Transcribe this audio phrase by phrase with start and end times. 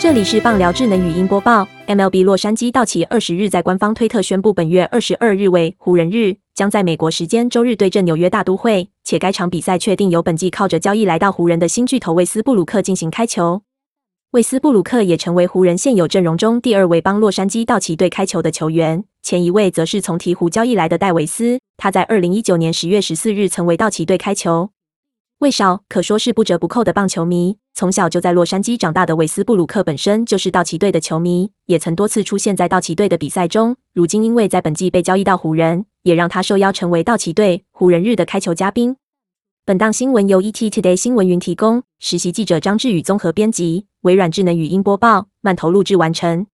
[0.00, 1.66] 这里是棒聊智能语音播报。
[1.88, 13.62] MLB 洛杉矶道奇二十日在官方推特宣布，本月二十二日为湖人日，将在美国时间周日对阵纽约大都会，且该场比赛确定由本季靠着交易来到湖人的新巨头魏斯布鲁克进行开球。
[14.30, 24.70] 魏斯布鲁克也成为湖人现有阵容中第二位帮洛杉矶道奇队开球的球员，前一位则是从鹈鹕交易来的戴维斯，他在二零一九年十月十四日曾为道奇队开球。
[25.38, 33.76] 魏少可说是不折不扣的棒球迷，从小就在洛杉矶长大的韦斯布鲁克本身就是道奇队的球迷，也曾多次出现在道奇队的比赛中。
[33.94, 38.96] 如今因为在本季被交易到湖人，也让他受邀成为道奇队湖人日的开球嘉宾。
[39.64, 46.48] 本档新闻由 ET Today 新闻云提供，实习记者张志宇综合编辑，微软智能语音播报，慢投录制完成。